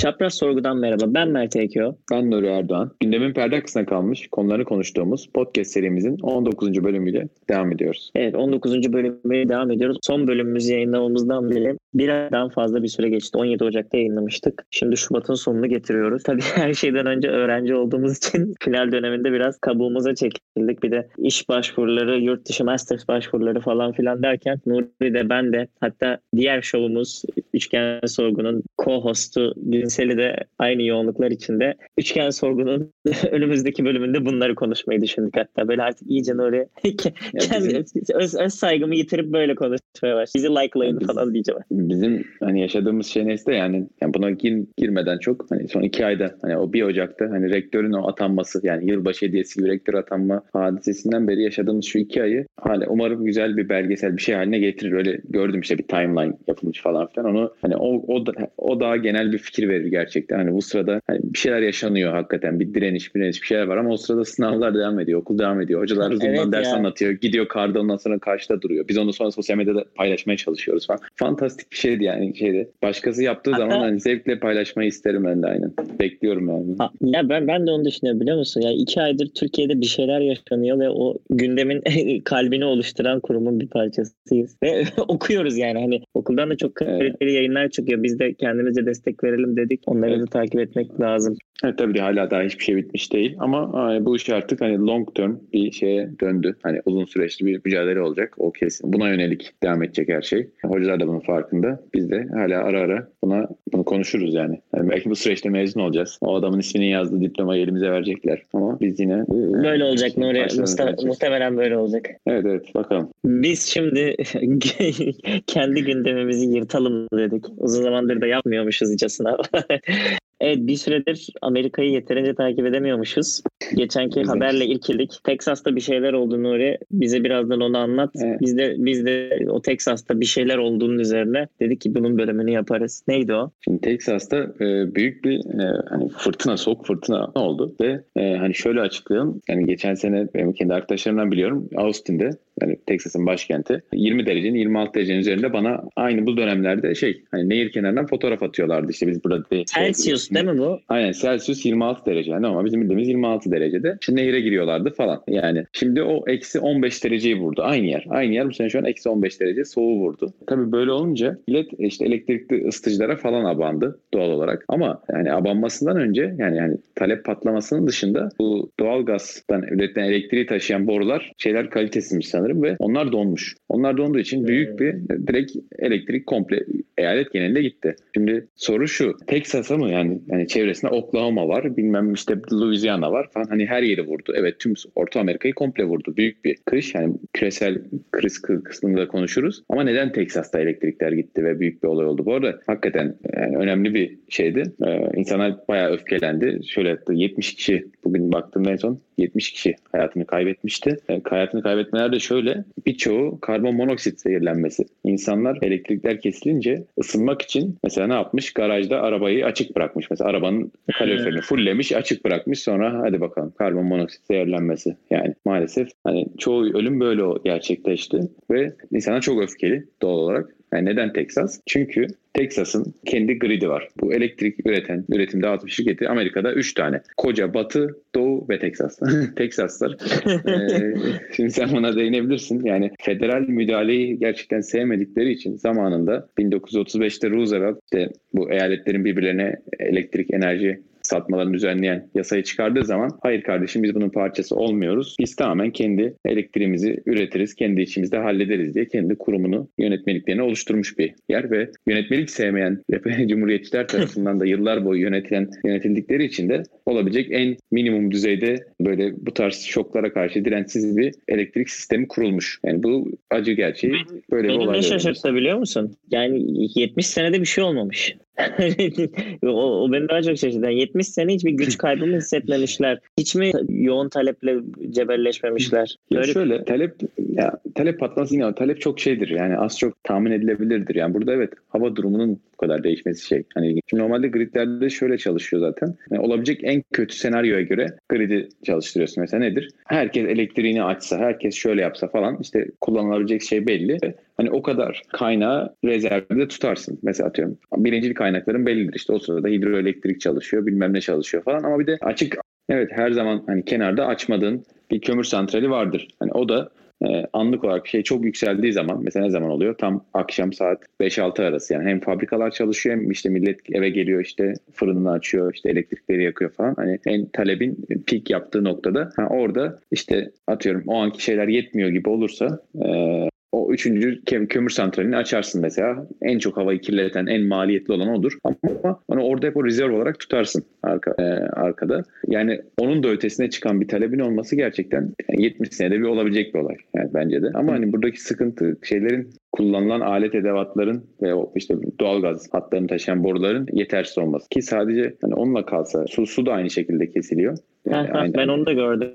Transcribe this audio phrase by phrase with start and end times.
[0.00, 1.04] Çapraz Sorgu'dan merhaba.
[1.06, 1.94] Ben Mert Ekyo.
[2.12, 2.92] Ben Nuri Erdoğan.
[3.00, 6.84] Gündemin perde arkasına kalmış konuları konuştuğumuz podcast serimizin 19.
[6.84, 8.10] bölümüyle devam ediyoruz.
[8.14, 8.92] Evet 19.
[8.92, 9.98] bölümüne devam ediyoruz.
[10.02, 13.38] Son bölümümüzü yayınlamamızdan beri bir aydan fazla bir süre geçti.
[13.38, 14.66] 17 Ocak'ta yayınlamıştık.
[14.70, 16.22] Şimdi Şubat'ın sonunu getiriyoruz.
[16.22, 20.82] Tabii her şeyden önce öğrenci olduğumuz için final döneminde biraz kabuğumuza çekildik.
[20.82, 25.68] Bir de iş başvuruları, yurt dışı masters başvuruları falan filan derken Nuri de ben de
[25.80, 27.22] hatta diğer şovumuz
[27.54, 29.54] Üçgen Sorgu'nun co-hostu
[29.90, 31.74] Günseli de aynı yoğunluklar içinde.
[31.98, 32.92] Üçgen Sorgu'nun
[33.30, 35.68] önümüzdeki bölümünde bunları konuşmayı düşündük hatta.
[35.68, 36.68] Böyle artık iyice Nuri
[37.40, 40.30] kendi, öz, öz saygımı yitirip böyle konuşmaya başladı.
[40.34, 41.60] Bizi likelayın falan diyeceğim.
[41.70, 46.34] Bizim hani yaşadığımız şey neyse yani, yani buna gir, girmeden çok hani son iki ayda
[46.42, 51.28] hani o bir Ocak'ta hani rektörün o atanması yani yılbaşı hediyesi gibi rektör atanma hadisesinden
[51.28, 54.92] beri yaşadığımız şu iki ayı hala umarım güzel bir belgesel bir şey haline getirir.
[54.92, 57.30] Öyle gördüm işte bir timeline yapılmış falan filan.
[57.30, 58.24] Onu hani o, o,
[58.58, 60.36] o daha genel bir fikir verir gerçekten.
[60.36, 62.60] Hani bu sırada hani bir şeyler yaşanıyor hakikaten.
[62.60, 65.20] Bir direniş, bir direniş bir şeyler var ama o sırada sınavlar devam ediyor.
[65.20, 65.82] Okul devam ediyor.
[65.82, 66.74] Hocalar Zoom'dan evet ders ya.
[66.74, 67.12] anlatıyor.
[67.12, 68.88] Gidiyor karda ondan sonra karşıda duruyor.
[68.88, 71.00] Biz onu sonra sosyal medyada paylaşmaya çalışıyoruz falan.
[71.16, 72.68] Fantastik bir şeydi yani şeydi.
[72.82, 75.72] Başkası yaptığı Hatta, zaman hani zevkle paylaşmayı isterim ben de aynen.
[76.00, 76.74] Bekliyorum yani.
[76.78, 78.60] Ha, ya ben ben de onu düşünüyorum biliyor musun?
[78.60, 81.82] Ya iki aydır Türkiye'de bir şeyler yaşanıyor ve o gündemin
[82.24, 84.56] kalbini oluşturan kurumun bir parçasıyız.
[84.62, 87.34] Ve okuyoruz yani hani okuldan da çok kaliteli evet.
[87.34, 88.02] yayınlar çıkıyor.
[88.02, 89.82] Biz de kendimize destek verelim dedik.
[89.86, 90.22] Onları evet.
[90.22, 91.36] da takip etmek lazım.
[91.64, 95.14] Evet tabii hala daha hiçbir şey bitmiş değil ama hani bu iş artık hani long
[95.14, 96.56] term bir şeye döndü.
[96.62, 98.92] Hani uzun süreçli bir mücadele olacak o kesin.
[98.92, 100.50] Buna yönelik devam edecek her şey.
[100.64, 101.80] Hocalar da bunun farkında.
[101.94, 104.60] Biz de hala ara ara buna bunu konuşuruz yani.
[104.76, 106.18] yani belki bu süreçte mezun olacağız.
[106.20, 108.42] O adamın ismini yazdığı diplomayı elimize verecekler.
[108.52, 109.24] Ama biz yine
[109.62, 110.38] böyle olacak Nuri.
[110.38, 112.06] Muhte- muhtemelen böyle olacak.
[112.26, 113.10] Evet evet bakalım.
[113.24, 114.16] Biz şimdi
[115.46, 117.44] kendi gündemimizi yırtalım dedik.
[117.58, 119.36] Uzun zamandır da yapmıyormuşuz icasına.
[120.40, 123.42] Evet bir süredir Amerika'yı yeterince takip edemiyormuşuz.
[123.74, 125.10] Geçenki haberle ilkildik.
[125.24, 126.78] Texas'ta bir şeyler oldu Nuri.
[126.90, 128.10] Bize birazdan onu anlat.
[128.24, 128.40] Evet.
[128.40, 133.02] Biz de biz de o Texas'ta bir şeyler olduğunun üzerine dedik ki bunun bölümünü yaparız.
[133.08, 133.50] Neydi o?
[133.60, 138.80] Şimdi Texas'ta e, büyük bir e, hani fırtına, soğuk fırtına oldu ve e, hani şöyle
[138.80, 139.40] açıklayalım.
[139.48, 142.30] Yani geçen sene benim kendi arkadaşlarımdan biliyorum Austin'de
[142.62, 143.82] yani Texas'ın başkenti.
[143.92, 148.92] 20 derecenin 26 derecenin üzerinde bana aynı bu dönemlerde şey hani nehir kenarından fotoğraf atıyorlardı.
[148.92, 150.80] İşte biz burada de, Celsius şey, değil mi bu?
[150.88, 152.30] Aynen Celsius 26 derece.
[152.30, 155.22] Yani ama bizim bildiğimiz 26 derecede şimdi nehire giriyorlardı falan.
[155.28, 157.62] Yani şimdi o eksi 15 dereceyi vurdu.
[157.64, 158.48] Aynı yer aynı yer.
[158.48, 160.32] Bu sene şu an eksi 15 derece soğuğu vurdu.
[160.46, 164.64] Tabii böyle olunca millet işte elektrikli ısıtıcılara falan abandı doğal olarak.
[164.68, 170.86] Ama yani abanmasından önce yani yani talep patlamasının dışında bu doğal gazdan üretilen elektriği taşıyan
[170.86, 173.56] borular şeyler kalitesizmiş sanırım sanırım ve onlar donmuş.
[173.68, 174.94] Onlar donduğu için büyük bir
[175.26, 176.64] direkt elektrik komple
[176.98, 177.96] eyalet genelinde gitti.
[178.14, 179.16] Şimdi soru şu.
[179.26, 184.06] Texas'a mı yani yani çevresinde Oklahoma var, bilmem işte Louisiana var falan hani her yeri
[184.06, 184.32] vurdu.
[184.36, 186.16] Evet tüm Orta Amerika'yı komple vurdu.
[186.16, 187.78] Büyük bir kış yani küresel
[188.12, 189.62] kriz kısmında konuşuruz.
[189.68, 192.26] Ama neden Texas'ta elektrikler gitti ve büyük bir olay oldu?
[192.26, 194.62] Bu arada hakikaten yani önemli bir şeydi.
[194.86, 196.60] Ee, insanlar bayağı öfkelendi.
[196.66, 200.96] Şöyle 70 kişi bugün baktım en son 70 kişi hayatını kaybetmişti.
[201.08, 202.39] Yani hayatını kaybetmeler de şöyle
[202.86, 204.84] birçoğu karbon monoksit zehirlenmesi.
[205.04, 208.52] İnsanlar elektrikler kesilince ısınmak için mesela ne yapmış?
[208.52, 210.10] Garajda arabayı açık bırakmış.
[210.10, 214.96] Mesela arabanın kaloriferini fulllemiş açık bırakmış sonra hadi bakalım karbon monoksit zehirlenmesi.
[215.10, 218.20] Yani maalesef hani çoğu ölüm böyle gerçekleşti
[218.50, 220.59] ve insanlar çok öfkeli doğal olarak.
[220.72, 221.60] Yani neden Texas?
[221.66, 223.88] Çünkü Texas'ın kendi gridi var.
[224.00, 227.00] Bu elektrik üreten, üretim dağıtım şirketi Amerika'da 3 tane.
[227.16, 228.98] Koca Batı, Doğu ve Texas.
[229.36, 229.96] Texaslar.
[230.48, 230.94] ee,
[231.36, 232.64] şimdi sen buna değinebilirsin.
[232.64, 240.80] Yani federal müdahaleyi gerçekten sevmedikleri için zamanında 1935'te Roosevelt işte bu eyaletlerin birbirlerine elektrik enerji
[241.10, 245.16] satmalarını düzenleyen yasayı çıkardığı zaman hayır kardeşim biz bunun parçası olmuyoruz.
[245.20, 251.50] Biz tamamen kendi elektriğimizi üretiriz, kendi içimizde hallederiz diye kendi kurumunu, yönetmeliklerini oluşturmuş bir yer
[251.50, 252.82] ve yönetmelik sevmeyen
[253.26, 259.34] cumhuriyetçiler tarafından da yıllar boyu yönetilen yönetildikleri için de olabilecek en minimum düzeyde böyle bu
[259.34, 262.60] tarz şoklara karşı dirençsiz bir elektrik sistemi kurulmuş.
[262.64, 263.94] Yani bu acı gerçeği
[264.30, 264.68] böyle bir olay.
[264.68, 265.96] Beni ne şaşırttı biliyor musun?
[266.10, 266.42] Yani
[266.80, 268.16] 70 senede bir şey olmamış.
[269.42, 270.64] o, o beni daha çok şaşırdı.
[270.64, 272.98] Yani 70 sene hiçbir güç kaybı mı hissetmemişler?
[273.18, 274.56] Hiç mi yoğun taleple
[274.90, 275.96] cebelleşmemişler?
[276.10, 276.32] Ya Böyle...
[276.32, 279.28] şöyle talep ya talep patlaması yine talep çok şeydir.
[279.28, 280.94] Yani az çok tahmin edilebilirdir.
[280.94, 283.42] Yani burada evet hava durumunun kadar değişmesi şey.
[283.54, 285.94] Hani şimdi normalde gridlerde şöyle çalışıyor zaten.
[286.10, 289.20] Yani olabilecek en kötü senaryoya göre gridi çalıştırıyorsun.
[289.20, 289.70] Mesela nedir?
[289.86, 293.98] Herkes elektriğini açsa, herkes şöyle yapsa falan işte kullanılabilecek şey belli.
[294.36, 296.98] Hani o kadar kaynağı rezervde tutarsın.
[297.02, 298.94] Mesela atıyorum birincil kaynakların bellidir.
[298.94, 302.36] İşte o sırada hidroelektrik çalışıyor, bilmem ne çalışıyor falan ama bir de açık
[302.68, 306.08] evet her zaman hani kenarda açmadığın bir kömür santrali vardır.
[306.18, 306.70] Hani o da
[307.08, 309.74] e, anlık olarak şey çok yükseldiği zaman mesela ne zaman oluyor?
[309.78, 314.54] Tam akşam saat 5-6 arası yani hem fabrikalar çalışıyor hem işte millet eve geliyor işte
[314.72, 316.74] fırınını açıyor işte elektrikleri yakıyor falan.
[316.76, 322.08] Hani en talebin peak yaptığı noktada ha, orada işte atıyorum o anki şeyler yetmiyor gibi
[322.08, 326.06] olursa e, o üçüncü kömür santralini açarsın mesela.
[326.22, 328.38] En çok havayı kirleten, en maliyetli olan odur.
[328.44, 332.02] Ama onu orada hep o rezerv olarak tutarsın arka, e, arkada.
[332.28, 336.58] Yani onun da ötesine çıkan bir talebin olması gerçekten yani 70 senede bir olabilecek bir
[336.58, 337.50] olay yani bence de.
[337.54, 343.66] Ama hani buradaki sıkıntı şeylerin kullanılan alet edevatların ve o işte doğalgaz hatlarını taşıyan boruların
[343.72, 344.48] yetersiz olması.
[344.48, 347.58] Ki sadece hani onunla kalsa su, su da aynı şekilde kesiliyor.
[347.86, 349.10] Yani ha, ben onu da gördüm.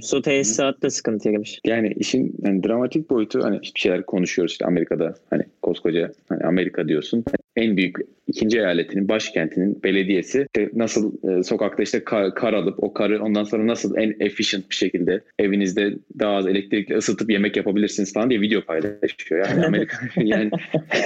[0.00, 1.60] Su tesisat da sıkıntı girmiş.
[1.64, 6.88] Yani işin yani dramatik boyutu hani bir şeyler konuşuyoruz işte Amerika'da hani koskoca hani Amerika
[6.88, 7.24] diyorsun.
[7.56, 7.96] En büyük
[8.26, 13.44] ikinci eyaletinin başkentinin belediyesi işte nasıl e, sokakta işte kar, kar alıp o karı ondan
[13.44, 18.40] sonra nasıl en efficient bir şekilde evinizde daha az elektrikle ısıtıp yemek yapabilirsiniz falan diye
[18.40, 19.48] video paylaşıyor.
[19.48, 20.50] Yani Amerika yani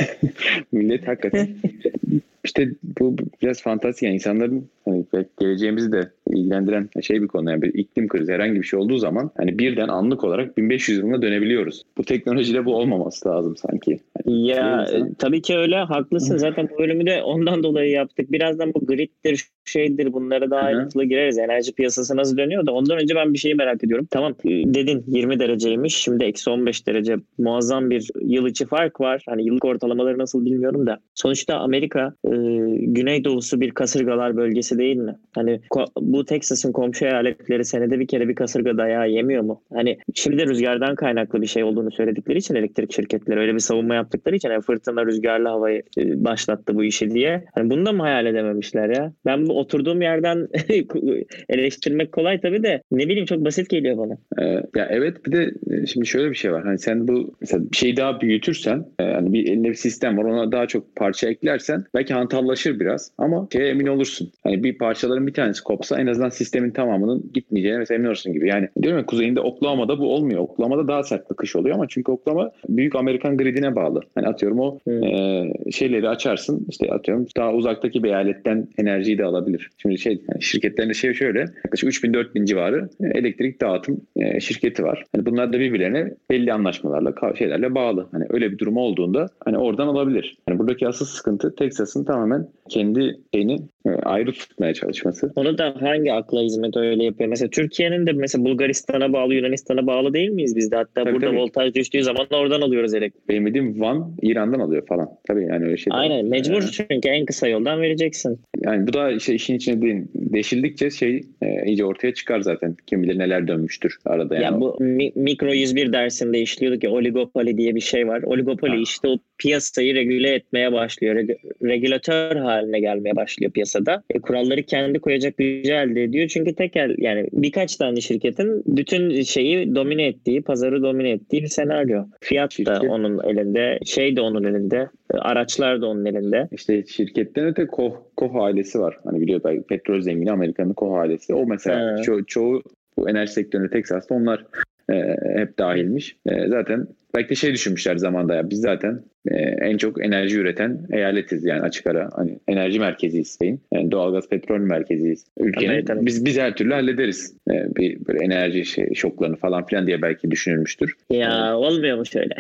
[0.73, 1.49] millet hakikaten
[2.45, 2.69] işte
[3.01, 5.05] bu biraz fantastik yani insanların hani
[5.41, 9.31] geleceğimizi de ilgilendiren şey bir konu yani bir iklim krizi herhangi bir şey olduğu zaman
[9.37, 11.83] hani birden anlık olarak 1500 yılına dönebiliyoruz.
[11.99, 13.99] Bu teknolojide bu olmaması lazım sanki.
[14.17, 14.89] Hani ya
[15.19, 18.33] tabii ki öyle haklısın zaten bu bölümü de ondan dolayı yaptık.
[18.33, 21.39] Birazdan bu griddir şeydir bunlara daha ayrıntılı gireriz.
[21.39, 24.09] Enerji piyasası nasıl dönüyor da ondan önce ben bir şeyi merak ediyorum.
[24.11, 29.23] Tamam e, dedin 20 dereceymiş şimdi eksi 15 derece muazzam bir yıl içi fark var.
[29.29, 30.99] Hani yıllık ortalamaları nasıl bilmiyorum da.
[31.15, 32.31] Sonuçta Amerika e,
[32.79, 35.17] güneydoğusu bir kasırgalar bölgesi değil mi?
[35.35, 35.61] Hani
[36.01, 39.63] bu Texas'ın komşu eyaletleri senede bir kere bir kasırga dayağı yemiyor mu?
[39.73, 44.37] Hani şimdi rüzgardan kaynaklı bir şey olduğunu söyledikleri için elektrik şirketleri öyle bir savunma yaptıkları
[44.37, 47.45] için yani fırtına rüzgarlı havayı e, başlattı bu işi diye.
[47.55, 49.13] Hani bunu da mı hayal edememişler ya?
[49.27, 50.49] Ben bu oturduğum yerden
[51.49, 54.17] eleştirmek kolay tabii de ne bileyim çok basit geliyor bana.
[54.39, 56.65] Ee, ya evet bir de e, şimdi şöyle bir şey var.
[56.65, 60.53] Hani sen bu mesela bir şeyi daha büyütürsen yani bir elinde bir sistem var ona
[60.53, 64.33] daha çok parça eklersen belki hantallaşır biraz ama şeye emin olursun.
[64.43, 68.49] Hani bir parçaların bir tanesi kopsa en azından sistemin tamamının gitmeyeceğine mesela emin olursun gibi.
[68.49, 70.41] Yani diyorum ya kuzeyinde Oklahoma'da bu olmuyor.
[70.41, 74.01] Oklahoma'da daha sert bir kış oluyor ama çünkü Oklahoma büyük Amerikan gridine bağlı.
[74.15, 75.05] Hani atıyorum o hmm.
[75.05, 79.71] e, şeyleri açarsın işte atıyorum daha uzaktaki bir eyaletten enerjiyi de alabilir.
[79.79, 85.05] Şimdi şey yani şirketlerin de şey şöyle yaklaşık 3000-4000 civarı elektrik dağıtım e, şirketi var.
[85.17, 88.09] Hani bunlar da birbirlerine belli anlaşmalarla şeylerle bağlı.
[88.13, 90.39] Hani öyle bir durum olduğunda hani oradan alabilir.
[90.49, 95.33] Hani buradaki asıl sıkıntı Texas'ın tamamen kendi şeyini e, ayrı tutmaya çalışması.
[95.37, 97.29] Onu da hangi akla hizmet öyle yapıyor?
[97.29, 100.77] Mesela Türkiye'nin de mesela Bulgaristan'a bağlı, Yunanistan'a bağlı değil miyiz biz de?
[100.77, 101.39] Hatta tabii, burada tabii.
[101.39, 103.29] voltaj düştüğü zaman oradan alıyoruz elektrik.
[103.29, 105.09] Benim bildiğim Van İran'dan alıyor falan.
[105.29, 105.91] Tabii yani öyle şey.
[105.97, 108.41] Aynen mecbur ee, çünkü en kısa yoldan vereceksin.
[108.65, 112.77] Yani bu da işte işin içine değil, deşildikçe şey e, iyice ortaya çıkar zaten.
[112.87, 114.35] Kim bilir neler dönmüştür arada.
[114.35, 118.23] Yani ya bu mi, mikro 101 dersinde işliyorduk ya oligopoli diye bir şey var.
[118.23, 118.81] Oligopoli ha.
[118.83, 121.15] işte o piyasayı regüle etmeye başlıyor.
[121.15, 121.31] Reg,
[121.63, 124.03] regülatör haline gelmeye başlıyor piyasada.
[124.11, 126.29] E, kuralları kendi koyacak gücü elde ediyor.
[126.29, 132.05] Çünkü tekel yani birkaç tane şirketin bütün şeyi domine ettiği, pazarı domine ettiği bir senaryo.
[132.21, 132.77] Fiyat Şirket.
[132.77, 136.49] da onun elinde, şey de onun elinde, araçlar da onun elinde.
[136.53, 138.99] İşte şirketten öte Koh, Koh ailesi var.
[139.05, 141.35] Hani biliyor belki petrol zengini Amerika'nın Koh ailesi.
[141.35, 142.63] O mesela ço- çoğu
[142.97, 144.45] bu enerji sektöründe Texas'ta onlar
[144.91, 146.17] e, hep dahilmiş.
[146.27, 150.87] E, zaten belki de şey düşünmüşler zamanda ya biz zaten e, en çok enerji üreten
[150.93, 153.61] eyaletiz yani açık ara hani enerji merkeziyiz Spain.
[153.73, 155.25] Yani doğalgaz petrol merkeziyiz.
[155.39, 157.37] Ülkenin evet, biz biz her türlü hallederiz.
[157.51, 160.97] E, bir böyle enerji şey, şoklarını falan filan diye belki düşünülmüştür.
[161.11, 162.35] Ya e, olmuyor mu şöyle?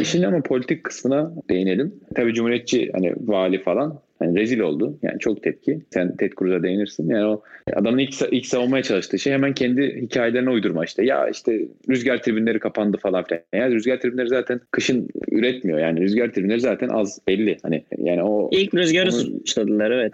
[0.00, 1.94] İşin ama politik kısmına değinelim.
[2.14, 4.98] Tabii Cumhuriyetçi hani vali falan Hani rezil oldu.
[5.02, 5.80] Yani çok tepki.
[5.90, 7.08] Sen Ted Cruz'a değinirsin.
[7.08, 7.42] Yani o
[7.74, 11.04] adamın ilk, ilk savunmaya çalıştığı şey hemen kendi hikayelerine uydurma işte.
[11.04, 11.60] Ya işte
[11.90, 13.42] rüzgar tribünleri kapandı falan filan.
[13.54, 15.78] Yani rüzgar tribünleri zaten kışın üretmiyor.
[15.78, 17.56] Yani rüzgar tribünleri zaten az belli.
[17.62, 20.12] Hani yani o ilk rüzgarı onu, suçladılar evet.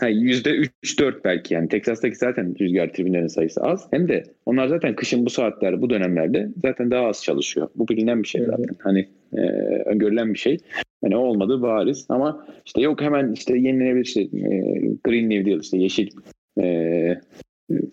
[0.83, 1.69] Üç dört belki yani.
[1.69, 3.89] Texas'taki zaten rüzgar tribünlerinin sayısı az.
[3.91, 7.69] Hem de onlar zaten kışın bu saatler bu dönemlerde zaten daha az çalışıyor.
[7.75, 8.77] Bu bilinen bir şey zaten.
[8.79, 9.41] Hani e,
[9.87, 10.59] öngörülen bir şey.
[11.03, 12.07] Yani olmadı bariz.
[12.09, 14.29] Ama işte yok hemen işte yenilenebilir işte e,
[15.05, 16.09] Green New Deal işte yeşil
[16.61, 17.21] e,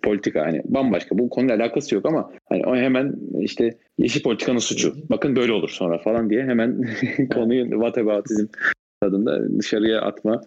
[0.01, 1.17] politika hani bambaşka.
[1.17, 4.93] Bu konuyla alakası yok ama hani o hemen işte yeşil politikanın suçu.
[5.09, 6.81] Bakın böyle olur sonra falan diye hemen
[7.33, 8.45] konuyu whataboutism
[9.01, 10.41] tadında dışarıya atma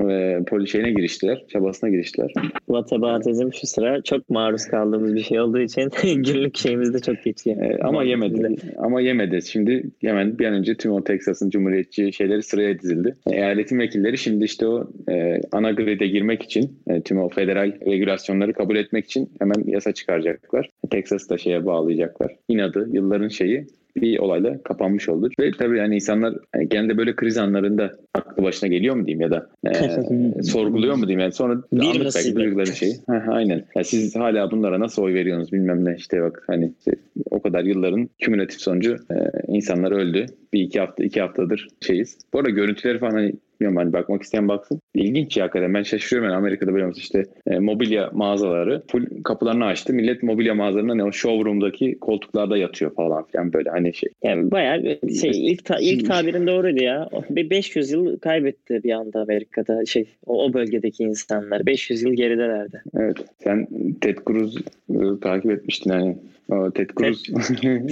[0.00, 1.44] e, poli şeyine giriştiler.
[1.48, 2.32] Çabasına giriştiler.
[2.66, 7.62] Whataboutism şu sıra çok maruz kaldığımız bir şey olduğu için günlük şeyimizde çok geçiyor.
[7.62, 8.56] E, ama yemedi.
[8.78, 9.42] Ama yemedi.
[9.42, 13.14] Şimdi hemen bir an önce tüm o Texas'ın cumhuriyetçi şeyleri sıraya dizildi.
[13.30, 17.72] E, eyaletin vekilleri şimdi işte o e, ana grid'e girmek için e, tüm o federal
[17.86, 20.70] regülasyonları kabul etmek için hemen yasa çıkaracaklar.
[20.90, 22.36] Texas'ı da şeye bağlayacaklar.
[22.48, 25.30] İnadı, yılların şeyi bir olayla kapanmış oldu.
[25.40, 29.30] Ve tabii yani insanlar yani genelde böyle kriz anlarında aklı başına geliyor mu diyeyim ya
[29.30, 32.92] da e, sorguluyor mu diyeyim yani sonra Bir anlık belki duydukları şeyi.
[32.92, 33.64] Heh, aynen.
[33.76, 36.92] Ya siz hala bunlara nasıl oy veriyorsunuz bilmem ne işte bak hani işte
[37.30, 39.16] o kadar yılların kümülatif sonucu e,
[39.48, 40.26] insanlar öldü.
[40.52, 42.18] Bir iki hafta iki haftadır şeyiz.
[42.32, 44.80] Bu arada görüntüleri falan hani bilmiyorum hani bakmak isteyen baksın.
[44.94, 45.74] İlginç ya hakikaten.
[45.74, 49.92] Ben şaşırıyorum yani Amerika'da böyle mesela işte e, mobilya mağazaları full kapılarını açtı.
[49.92, 54.08] Millet mobilya mağazalarında ne o showroom'daki koltuklarda yatıyor falan filan böyle hani şey.
[54.24, 57.08] Yani bayağı bir şey ilk ta- ilk tabirin doğruydu ya.
[57.30, 62.82] Bir 500 yıl kaybetti bir anda Amerika'da şey o, o bölgedeki insanlar 500 yıl geridelerdi.
[62.98, 63.16] Evet.
[63.44, 63.68] Sen
[64.00, 64.56] Ted Cruz
[64.90, 66.16] e, takip etmiştin hani.
[66.74, 67.22] Ted Cruz.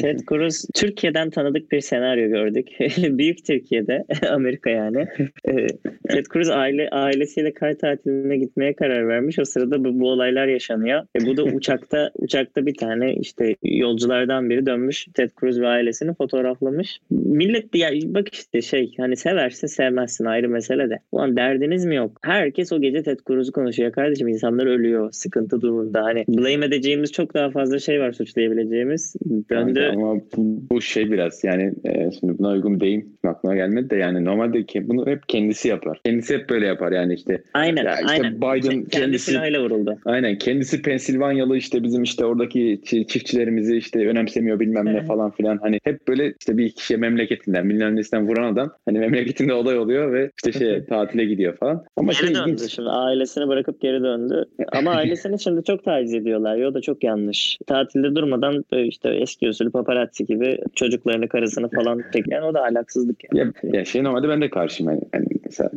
[0.01, 2.69] Ted Cruz Türkiye'den tanıdık bir senaryo gördük.
[2.99, 5.07] Büyük Türkiye'de Amerika yani.
[5.53, 5.67] Ee,
[6.09, 9.39] Ted Cruz aile ailesiyle kar tatiline gitmeye karar vermiş.
[9.39, 11.03] O sırada bu, bu olaylar yaşanıyor.
[11.21, 15.07] E, bu da uçakta uçakta bir tane işte yolculardan biri dönmüş.
[15.15, 17.01] Ted Cruz ve ailesini fotoğraflamış.
[17.11, 20.99] Millet ya bak işte şey hani seversin sevmezsin ayrı mesele de.
[21.13, 22.19] Ulan derdiniz mi yok?
[22.23, 24.29] Herkes o gece Ted Cruz'u konuşuyor kardeşim.
[24.29, 25.13] İnsanlar ölüyor.
[25.13, 26.05] Sıkıntı durumda.
[26.05, 29.17] Hani blame edeceğimiz çok daha fazla şey var suçlayabileceğimiz.
[29.51, 29.91] Döndü.
[29.93, 34.25] Ama bu, bu şey biraz yani e, şimdi buna uygun deyim aklıma gelmedi de yani
[34.25, 36.01] normalde ke- bunu hep kendisi yapar.
[36.05, 37.43] Kendisi hep böyle yapar yani işte.
[37.55, 38.37] Aynen, Ya işte aynen.
[38.37, 39.99] Biden Kendi kendisi- silahıyla vuruldu.
[40.05, 45.07] Aynen kendisi Pensilvanyalı işte bizim işte oradaki çi- çiftçilerimizi işte önemsemiyor bilmem ne Evet.
[45.07, 45.59] falan filan.
[45.63, 50.13] Hani hep böyle işte bir kişiye memleketinden bilmem nesinden vuran adam hani memleketinde olay oluyor
[50.13, 51.85] ve işte şeye tatile gidiyor falan.
[51.97, 52.71] Ama şey Geri döndü ilginç.
[52.75, 54.45] şimdi ailesini bırakıp geri döndü.
[54.73, 56.57] Ama ailesini şimdi çok taciz ediyorlar.
[56.57, 57.59] Ya o da çok yanlış.
[57.67, 63.17] Tatilde durmadan böyle işte eski usulü paparazzi gibi çocuklarını karısını falan çeken o da ahlaksızlık
[63.35, 63.53] yani.
[63.63, 64.93] Ya, ya şey normalde ben de karşıyım.
[64.93, 65.71] Yani, yani mesela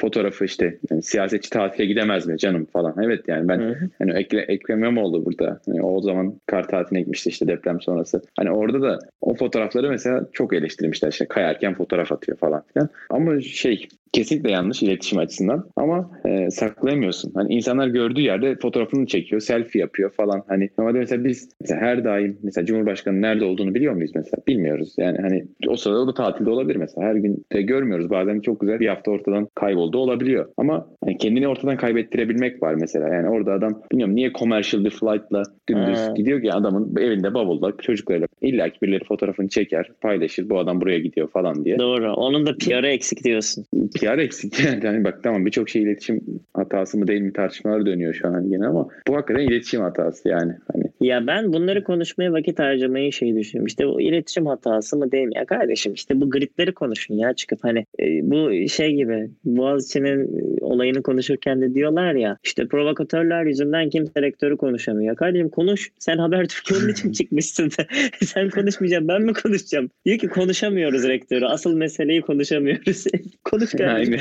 [0.00, 2.94] fotoğrafı işte yani siyasetçi tatile gidemez mi canım falan.
[3.02, 5.60] Evet yani ben hani Ekre, Ekrem İmamoğlu burada.
[5.66, 8.22] Hani o zaman kar tatiline gitmişti işte deprem sonrası.
[8.36, 11.08] Hani orada da o fotoğrafları mesela çok eleştirmişler.
[11.08, 12.88] İşte kayarken fotoğraf atıyor falan filan.
[13.10, 17.32] Ama şey kesinlikle yanlış iletişim açısından ama e, saklayamıyorsun.
[17.34, 20.42] Hani insanlar gördüğü yerde fotoğrafını çekiyor, selfie yapıyor falan.
[20.48, 24.42] Hani normalde mesela biz mesela her daim mesela Cumhurbaşkanı nerede olduğunu biliyor muyuz mesela?
[24.48, 24.94] Bilmiyoruz.
[24.98, 27.06] Yani hani o sırada o da tatilde olabilir mesela.
[27.06, 28.10] Her gün de görmüyoruz.
[28.10, 30.46] Bazen çok güzel bir hafta ortadan kayboldu olabiliyor.
[30.56, 33.14] Ama hani kendini ortadan kaybettirebilmek var mesela.
[33.14, 36.12] Yani orada adam bilmiyorum niye commercial bir flight'la dümdüz Ha.
[36.16, 40.50] gidiyor ki adamın evinde bavulla çocuklarıyla illa ki birileri fotoğrafını çeker, paylaşır.
[40.50, 41.78] Bu adam buraya gidiyor falan diye.
[41.78, 42.12] Doğru.
[42.12, 43.64] Onun da PR'ı eksik diyorsun.
[44.00, 44.86] PR eksik yani.
[44.86, 46.20] Hani bak tamam birçok şey iletişim
[46.54, 50.52] hatası mı değil mi tartışmalar dönüyor şu an gene ama bu hakikaten iletişim hatası yani.
[50.72, 53.66] Hani Ya ben bunları konuşmaya vakit harcamayı şey düşünüyorum.
[53.66, 55.32] İşte bu iletişim hatası mı değil mi?
[55.36, 60.64] Ya kardeşim işte bu gridleri konuşun ya çıkıp hani e, bu şey gibi Boğaziçi'nin e,
[60.64, 65.16] olayını konuşurken de diyorlar ya işte provokatörler yüzünden kimse rektörü konuşamıyor.
[65.16, 65.90] Kardeşim konuş.
[65.98, 67.70] Sen Habertürk'e onun için çıkmışsın.
[68.24, 69.90] Sen konuşmayacaksın ben mi konuşacağım?
[70.06, 71.44] Diyor ki konuşamıyoruz rektörü.
[71.44, 73.04] Asıl meseleyi konuşamıyoruz.
[73.44, 74.14] Konuş kardeşim.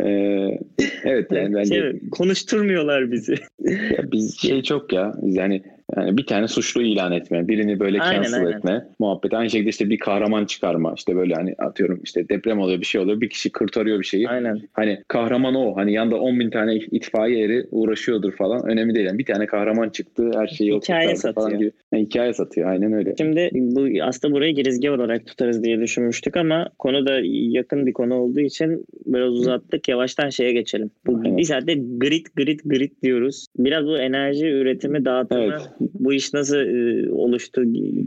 [0.00, 0.58] Ee,
[1.04, 3.34] evet yani bence Şey, konuşturmuyorlar bizi.
[3.68, 5.14] ya biz şey çok ya.
[5.22, 5.62] Yani
[5.96, 8.56] yani bir tane suçlu ilan etme, birini böyle Aynen, cancel aynen.
[8.58, 9.34] etme, muhabbet.
[9.34, 10.94] Aynı şekilde işte bir kahraman çıkarma.
[10.96, 13.20] işte böyle hani atıyorum işte deprem oluyor bir şey oluyor.
[13.20, 14.28] Bir kişi kurtarıyor bir şeyi.
[14.28, 14.60] Aynen.
[14.72, 15.76] Hani kahraman o.
[15.76, 18.66] Hani yanda 10 bin tane itfaiye eri uğraşıyordur falan.
[18.66, 19.06] Önemli değil.
[19.06, 20.30] Yani bir tane kahraman çıktı.
[20.34, 21.60] Her şeyi o Hikaye kurtardı falan satıyor.
[21.60, 21.72] gibi.
[21.92, 22.70] Yani hikaye satıyor.
[22.70, 23.14] Aynen öyle.
[23.18, 28.14] Şimdi bu aslında burayı girizgah olarak tutarız diye düşünmüştük ama konu da yakın bir konu
[28.14, 29.88] olduğu için biraz uzattık.
[29.88, 30.90] Yavaştan şeye geçelim.
[31.06, 31.38] Bu Evet.
[31.38, 33.46] bir saatte grid grid grid diyoruz.
[33.58, 35.70] Biraz bu enerji üretimi dağıtımı Evet.
[35.80, 37.62] Bu iş nasıl e, oluştu,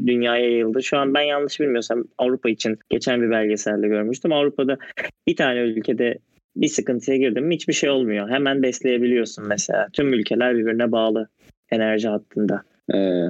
[0.08, 0.84] dünyaya yayıldı.
[0.84, 4.34] Şu an ben yanlış bilmiyorsam Avrupa için geçen bir belgeselde görmüştüm.
[4.34, 4.78] Avrupa'da
[5.28, 6.18] bir tane ülkede
[6.56, 8.30] bir sıkıntıya girdin mi hiçbir şey olmuyor.
[8.30, 9.88] Hemen besleyebiliyorsun mesela.
[9.94, 11.28] Tüm ülkeler birbirine bağlı
[11.72, 12.62] enerji hattında.
[12.94, 13.26] Ee,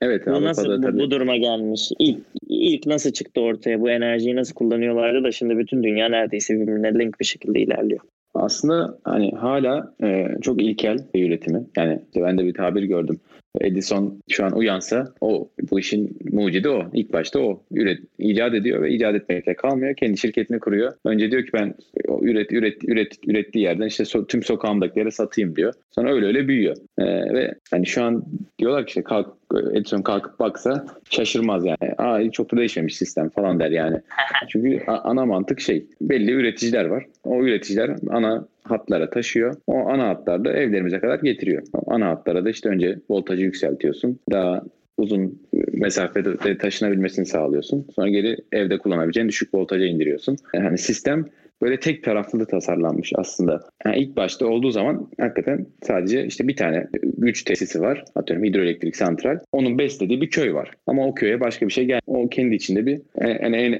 [0.00, 0.98] evet Bu Avrupa'da nasıl bu, tabii.
[0.98, 1.90] bu duruma gelmiş?
[1.98, 3.80] İlk, ilk nasıl çıktı ortaya?
[3.80, 8.00] Bu enerjiyi nasıl kullanıyorlardı da şimdi bütün dünya neredeyse birbirine link bir şekilde ilerliyor.
[8.34, 11.66] Aslında hani hala e, çok ilkel bir üretimi.
[11.76, 13.20] Yani ben de bir tabir gördüm.
[13.60, 16.84] Edison şu an uyansa o bu işin mucidi o.
[16.92, 17.62] İlk başta o.
[17.72, 19.96] Üret, icat ediyor ve icat etmekle kalmıyor.
[19.96, 20.92] Kendi şirketini kuruyor.
[21.04, 21.74] Önce diyor ki ben
[22.08, 25.72] o üret, üret, üret, ürettiği yerden işte so, tüm sokağımdakilere satayım diyor.
[25.90, 26.76] Sonra öyle öyle büyüyor.
[26.98, 28.24] Ee, ve hani şu an
[28.58, 31.94] diyorlar ki işte kalk Edison kalkıp baksa şaşırmaz yani.
[31.98, 34.00] Aa çok da değişmemiş sistem falan der yani.
[34.48, 37.06] Çünkü ana mantık şey belli üreticiler var.
[37.24, 39.56] O üreticiler ana hatlara taşıyor.
[39.66, 41.62] O ana hatlarda evlerimize kadar getiriyor.
[41.72, 44.20] O ana hatlara da işte önce voltajı yükseltiyorsun.
[44.30, 44.62] Daha
[44.96, 45.42] uzun
[45.72, 47.86] mesafede taşınabilmesini sağlıyorsun.
[47.96, 50.36] Sonra geri evde kullanabileceğin düşük voltaja indiriyorsun.
[50.54, 51.24] Yani sistem
[51.62, 53.60] böyle tek taraflı da tasarlanmış aslında.
[53.84, 58.04] Yani ilk başta olduğu zaman hakikaten sadece işte bir tane güç tesisi var.
[58.14, 59.38] Atıyorum hidroelektrik santral.
[59.52, 60.70] Onun beslediği bir köy var.
[60.86, 62.00] Ama o köye başka bir şey gel.
[62.06, 63.00] O kendi içinde bir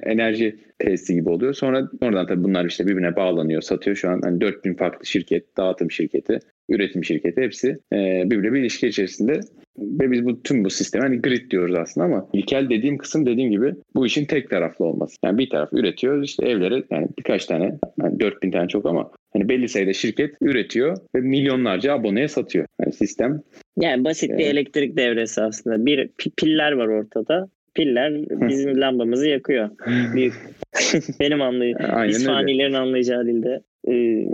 [0.07, 1.55] enerji tesisi gibi oluyor.
[1.55, 3.97] Sonra oradan tabii bunlar işte birbirine bağlanıyor, satıyor.
[3.97, 8.87] Şu an hani 4000 farklı şirket, dağıtım şirketi, üretim şirketi hepsi e, birbirine bir ilişki
[8.87, 9.41] içerisinde
[9.79, 13.51] ve biz bu tüm bu sistemi hani grid diyoruz aslında ama ilkel dediğim kısım dediğim
[13.51, 15.17] gibi bu işin tek taraflı olması.
[15.25, 19.49] Yani bir taraf üretiyor işte evlere yani birkaç tane yani 4000 tane çok ama hani
[19.49, 22.67] belli sayıda şirket üretiyor ve milyonlarca aboneye satıyor.
[22.81, 23.43] Yani sistem
[23.81, 25.87] yani basit bir elektrik devresi aslında.
[25.87, 27.49] Bir piller var ortada.
[27.75, 29.71] Piller bizim lambamızı yakıyor.
[30.15, 30.35] Büyük.
[31.21, 32.09] Benim anlayacağım.
[32.09, 33.63] İsfanilerin anlayacağı dilde.
[33.89, 34.29] Ee,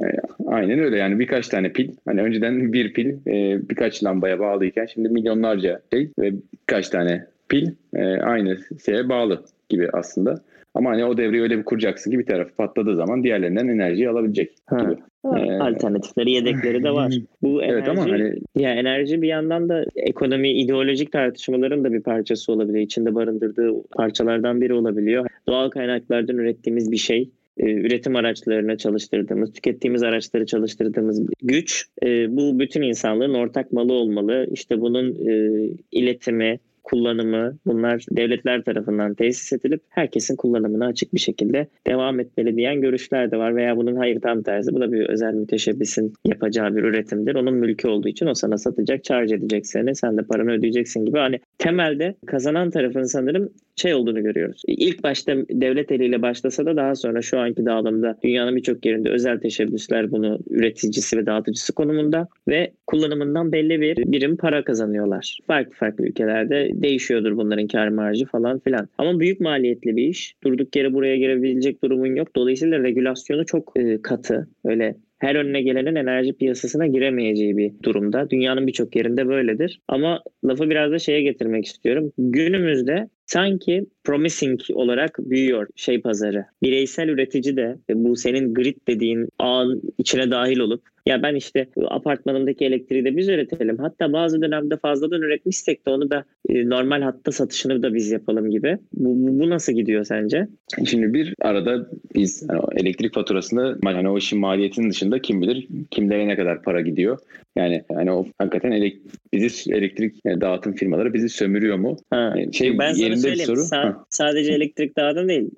[0.46, 5.08] Aynen öyle yani birkaç tane pil hani önceden bir pil e, birkaç lambaya bağlıyken şimdi
[5.08, 10.42] milyonlarca şey ve birkaç tane pil e, aynı şeye bağlı gibi aslında.
[10.74, 14.52] Ama hani o devreyi öyle bir kuracaksın ki bir tarafı patladığı zaman diğerlerinden enerjiyi alabilecek
[14.70, 14.96] gibi.
[15.24, 17.12] Ee, Alternatifleri, yedekleri de var.
[17.42, 18.34] Bu enerji, evet ama hani...
[18.56, 22.84] ya enerji bir yandan da ekonomi, ideolojik tartışmaların da bir parçası olabiliyor.
[22.84, 25.26] İçinde barındırdığı parçalardan biri olabiliyor.
[25.48, 32.82] Doğal kaynaklardan ürettiğimiz bir şey üretim araçlarına çalıştırdığımız, tükettiğimiz araçları çalıştırdığımız güç e, bu bütün
[32.82, 34.46] insanlığın ortak malı olmalı.
[34.52, 41.66] İşte bunun e, iletimi, kullanımı bunlar devletler tarafından tesis edilip herkesin kullanımına açık bir şekilde
[41.86, 45.34] devam etmeli diyen görüşler de var veya bunun hayır tam tersi bu da bir özel
[45.34, 47.34] müteşebbisin yapacağı bir üretimdir.
[47.34, 51.18] Onun mülkü olduğu için o sana satacak, charge edecek seni, sen de paranı ödeyeceksin gibi.
[51.18, 54.62] Hani temelde kazanan tarafın sanırım şey olduğunu görüyoruz.
[54.66, 59.40] İlk başta devlet eliyle başlasa da daha sonra şu anki dağılımda dünyanın birçok yerinde özel
[59.40, 65.38] teşebbüsler bunu üreticisi ve dağıtıcısı konumunda ve kullanımından belli bir birim para kazanıyorlar.
[65.46, 68.88] Farklı farklı ülkelerde değişiyordur bunların kar marjı falan filan.
[68.98, 70.34] Ama büyük maliyetli bir iş.
[70.44, 72.36] Durduk yere buraya girebilecek durumun yok.
[72.36, 74.48] Dolayısıyla regülasyonu çok e, katı.
[74.64, 78.30] Öyle her önüne gelenin enerji piyasasına giremeyeceği bir durumda.
[78.30, 79.80] Dünyanın birçok yerinde böyledir.
[79.88, 82.12] Ama lafı biraz da şeye getirmek istiyorum.
[82.18, 86.44] Günümüzde sanki promising olarak büyüyor şey pazarı.
[86.62, 92.64] Bireysel üretici de bu senin grid dediğin ağın içine dahil olup ya ben işte apartmanımdaki
[92.64, 93.78] elektriği de biz üretelim.
[93.78, 98.50] Hatta bazı dönemde fazladan üretmişsek de onu da e, normal hatta satışını da biz yapalım
[98.50, 98.78] gibi.
[98.92, 100.46] Bu, bu nasıl gidiyor sence?
[100.86, 106.28] Şimdi bir arada biz yani elektrik faturasında hani o işin maliyetinin dışında kim bilir kimlere
[106.28, 107.18] ne kadar para gidiyor.
[107.56, 108.96] Yani hani o hakikaten elek,
[109.32, 111.96] bizi elektrik yani dağıtım firmaları bizi sömürüyor mu?
[112.10, 113.46] Ha, şey ben sana söyleyeyim.
[113.46, 113.60] Soru.
[113.60, 115.50] Sa- sadece elektrik dağıtım değil.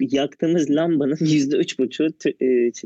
[0.00, 2.08] Yaktığımız lambanın yüzde üç buçuğu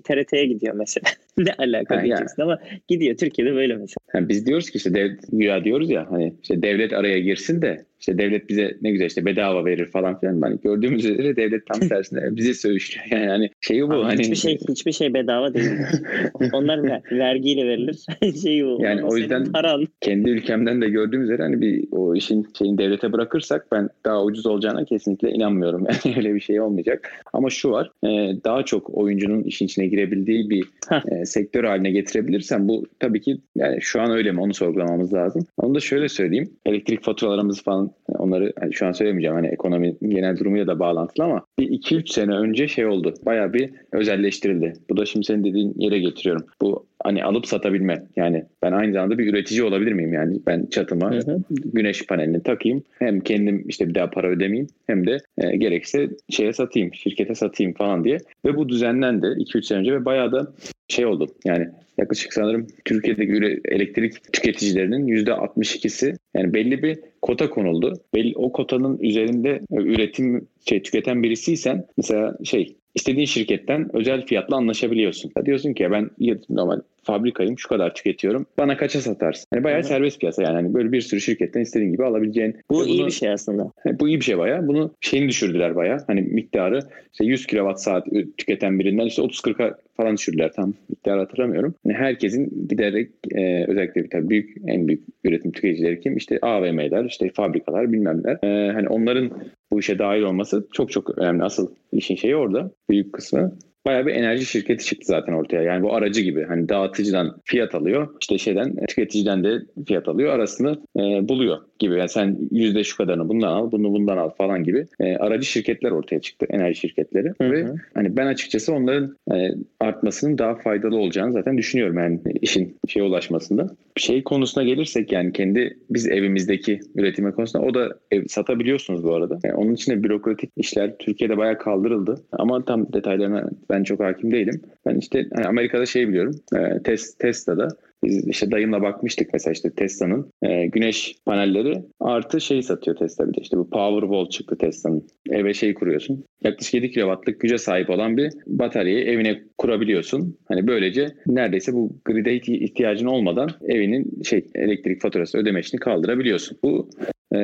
[0.05, 1.05] TRT'ye gidiyor mesela.
[1.39, 2.27] ne alaka ha, yani.
[2.39, 3.17] ama gidiyor.
[3.17, 3.97] Türkiye'de böyle mesela.
[4.15, 7.88] Yani biz diyoruz ki işte devlet, güya diyoruz ya hani işte devlet araya girsin de
[8.01, 10.41] işte devlet bize ne güzel işte bedava verir falan filan.
[10.41, 13.07] Hani gördüğümüz üzere devlet tam tersine bizi söğüşlüyor.
[13.19, 13.93] Yani hani şeyi bu.
[13.93, 14.19] Abi hani...
[14.19, 15.71] Hiçbir şey hiçbir şey bedava değil.
[16.53, 17.97] Onlar ver, vergiyle verilir.
[18.43, 18.79] şey bu.
[18.83, 19.87] Yani o yüzden paran.
[20.01, 24.47] kendi ülkemden de gördüğüm üzere hani bir o işin şeyin devlete bırakırsak ben daha ucuz
[24.47, 25.87] olacağına kesinlikle inanmıyorum.
[25.89, 27.11] Yani öyle bir şey olmayacak.
[27.33, 28.09] Ama şu var e,
[28.45, 30.65] daha çok oyuncunun işin içine girebildiği bir
[31.11, 35.47] e, sektör haline getirebilirsen bu tabii ki yani şu an öyle mi onu sorgulamamız lazım.
[35.57, 36.51] Onu da şöyle söyleyeyim.
[36.67, 41.45] Elektrik faturalarımızı falan onları hani şu an söylemeyeceğim hani ekonomi genel durumuyla da bağlantılı ama
[41.59, 43.15] bir 2-3 sene önce şey oldu.
[43.27, 44.73] Baya bir özelleştirildi.
[44.91, 46.47] Bu da şimdi senin dediğin yere getiriyorum.
[46.63, 48.05] Bu hani alıp satabilme.
[48.17, 50.41] Yani ben aynı zamanda bir üretici olabilir miyim yani?
[50.47, 51.41] Ben çatıma hı hı.
[51.51, 52.83] güneş panelini takayım.
[52.99, 57.73] Hem kendim işte bir daha para ödemeyeyim hem de e, gerekse şeye satayım, şirkete satayım
[57.73, 58.19] falan diye.
[58.45, 60.53] Ve bu düzenlendi 2-3 sene önce ve bayağı da
[60.89, 61.27] şey oldu.
[61.45, 68.01] Yani yaklaşık sanırım Türkiye'deki elektrik tüketicilerinin %62'si yani belli bir kota konuldu.
[68.15, 75.33] Belli, o kotanın üzerinde üretim şey tüketen birisiysen mesela şey istediğin şirketten özel fiyatla anlaşabiliyorsun.
[75.45, 76.11] Diyorsun ki ben
[76.51, 76.81] normal
[77.13, 78.47] fabrikayım şu kadar tüketiyorum.
[78.59, 79.45] Bana kaça satarsın?
[79.55, 79.89] Yani bayağı Hı-hı.
[79.89, 82.57] serbest piyasa yani hani böyle bir sürü şirketten istediğin gibi alabileceğin.
[82.71, 83.73] Bu Ve iyi bunu- bir şey aslında.
[84.01, 84.67] bu iyi bir şey bayağı.
[84.67, 85.99] Bunu şeyini düşürdüler bayağı.
[86.07, 86.81] Hani miktarı
[87.13, 88.07] işte 100 kilowatt saat
[88.39, 90.53] tüketen birinden işte 30-40'a falan düşürdüler.
[90.53, 91.75] Tam miktarı hatırlamıyorum.
[91.85, 96.17] Yani herkesin giderek e, özellikle tabii büyük en büyük üretim tüketicileri kim?
[96.17, 98.39] İşte AVM'ler, işte fabrikalar bilmem neler.
[98.69, 99.31] E, hani onların
[99.73, 101.43] bu işe dahil olması çok çok önemli.
[101.43, 102.71] Asıl işin şeyi orada.
[102.91, 103.53] Büyük kısmı
[103.87, 105.63] bayağı bir enerji şirketi çıktı zaten ortaya.
[105.63, 108.15] Yani bu aracı gibi hani dağıtıcıdan fiyat alıyor.
[108.21, 110.33] işte şeyden tüketiciden de fiyat alıyor.
[110.33, 111.99] Arasını e, buluyor gibi.
[111.99, 115.91] Yani sen yüzde şu kadarını bundan al, bunu bundan al falan gibi e, aracı şirketler
[115.91, 116.47] ortaya çıktı.
[116.51, 117.29] Enerji şirketleri.
[117.41, 117.53] Hı hı.
[117.53, 123.03] Ve hani ben açıkçası onların e, artmasının daha faydalı olacağını zaten düşünüyorum yani işin şeye
[123.03, 123.77] ulaşmasında.
[123.97, 129.39] Şey konusuna gelirsek yani kendi biz evimizdeki üretime konusunda o da ev satabiliyorsunuz bu arada.
[129.45, 132.25] Yani onun için de bürokratik işler Türkiye'de bayağı kaldırıldı.
[132.33, 134.63] Ama tam detaylarına ben çok hakim değilim.
[134.87, 136.35] Ben işte hani Amerika'da şey biliyorum.
[136.57, 137.69] E, tes, Tesla'da
[138.05, 143.35] biz işte dayımla bakmıştık mesela işte Tesla'nın e, güneş panelleri artı şey satıyor Tesla bir
[143.35, 145.07] de işte bu Powerwall çıktı Tesla'nın.
[145.31, 146.25] Eve şey kuruyorsun.
[146.45, 150.39] Yaklaşık 7 kW'lık güce sahip olan bir bataryayı evine kurabiliyorsun.
[150.49, 156.59] Hani böylece neredeyse bu grid'e ihti- ihtiyacın olmadan evinin şey elektrik faturası ödemesini kaldırabiliyorsun.
[156.63, 156.91] Bu
[157.35, 157.39] e,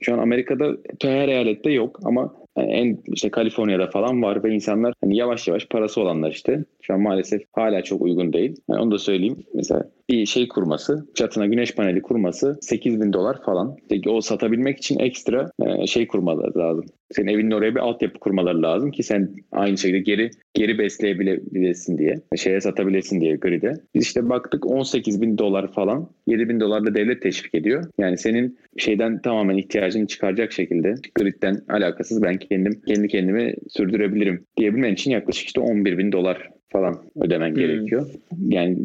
[0.00, 4.94] şu an Amerika'da her eyalette yok ama yani en işte Kaliforniya'da falan var ve insanlar
[5.04, 8.56] hani yavaş yavaş parası olanlar işte şu an maalesef hala çok uygun değil.
[8.70, 9.36] Yani onu da söyleyeyim.
[9.54, 13.76] Mesela bir şey kurması, çatına güneş paneli kurması 8 bin dolar falan.
[13.88, 16.84] Peki o satabilmek için ekstra e, şey kurmaları lazım.
[17.12, 22.20] Senin evinin oraya bir altyapı kurmaları lazım ki sen aynı şekilde geri geri besleyebilesin diye.
[22.36, 23.72] Şeye satabilesin diye grid'e.
[23.94, 26.08] Biz işte baktık 18 bin dolar falan.
[26.26, 27.84] 7 bin dolar da devlet teşvik ediyor.
[27.98, 34.92] Yani senin şeyden tamamen ihtiyacını çıkaracak şekilde gridden alakasız ben kendim kendi kendimi sürdürebilirim diyebilmen
[34.92, 37.56] için yaklaşık işte 11 bin dolar falan ödemen Hmm.
[37.56, 38.06] gerekiyor.
[38.48, 38.78] Yani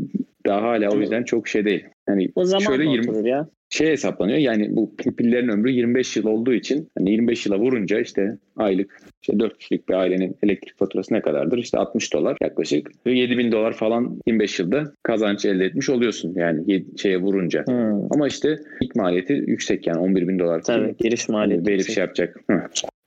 [0.45, 1.83] daha hala o yüzden çok şey değil.
[2.09, 3.49] Yani O zaman şöyle mı 20 oturur ya?
[3.69, 4.37] şey hesaplanıyor.
[4.37, 9.39] Yani bu pillerin ömrü 25 yıl olduğu için hani 25 yıla vurunca işte aylık işte
[9.39, 11.57] 4 kişilik bir ailenin elektrik faturası ne kadardır?
[11.57, 12.91] İşte 60 dolar yaklaşık.
[13.05, 16.33] Ve 7 bin dolar falan 25 yılda kazanç elde etmiş oluyorsun.
[16.35, 17.65] Yani şeye vurunca.
[17.65, 18.13] Hmm.
[18.13, 20.61] Ama işte ilk maliyeti yüksek yani 11 bin dolar.
[20.61, 21.71] Tabii giriş maliyeti.
[21.71, 21.93] Yüksek.
[21.93, 22.39] şey yapacak.
[22.51, 22.61] Hı.